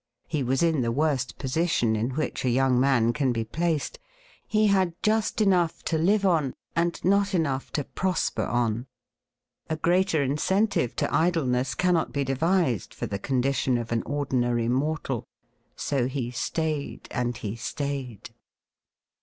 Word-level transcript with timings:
He 0.27 0.41
was 0.41 0.63
in 0.63 0.81
the 0.81 0.91
'worst 0.91 1.37
position 1.37 1.95
in 1.95 2.15
which 2.15 2.43
a 2.43 2.49
young 2.49 2.79
man 2.79 3.13
can 3.13 3.31
be 3.31 3.43
placed; 3.43 3.99
he 4.47 4.65
.had 4.65 4.95
just 5.03 5.41
enough 5.41 5.83
to 5.83 5.97
live 5.99 6.25
on, 6.25 6.55
and 6.75 6.99
not 7.05 7.35
enough 7.35 7.71
to 7.73 7.83
prosper 7.83 8.41
on. 8.47 8.87
A 9.69 9.75
greater 9.75 10.23
incentive 10.23 10.95
to 10.95 11.13
idleness 11.13 11.75
cannot 11.75 12.11
be 12.13 12.23
devised 12.23 12.95
for 12.95 13.05
the 13.05 13.19
■condition 13.19 13.79
of 13.79 13.91
an 13.91 14.01
ordinary 14.07 14.67
mortal. 14.67 15.27
So 15.75 16.07
he 16.07 16.31
stayed 16.31 17.07
and 17.11 17.37
he 17.37 17.55
.stayed. 17.55 18.31